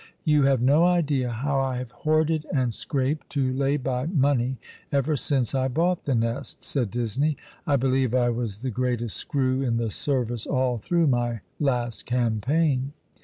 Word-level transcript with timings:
"TouhaYe 0.25 0.59
no 0.61 0.83
idea 0.83 1.29
how 1.31 1.59
I 1.59 1.77
have 1.77 1.91
hoarded 1.91 2.47
and 2.51 2.73
scraped 2.73 3.29
to 3.33 3.53
lay 3.53 3.77
by 3.77 4.07
money 4.07 4.57
ever 4.91 5.15
since 5.15 5.53
I 5.53 5.67
bought 5.67 6.05
the 6.05 6.15
Nest," 6.15 6.63
said 6.63 6.89
Disney." 6.89 7.37
I 7.67 7.75
believe 7.75 8.15
I 8.15 8.29
was 8.31 8.63
the 8.63 8.71
greatest 8.71 9.15
screw 9.15 9.61
in 9.61 9.77
the 9.77 9.91
service 9.91 10.47
all 10.47 10.79
through 10.79 11.05
my 11.05 11.41
last 11.59 12.07
campaign." 12.07 12.93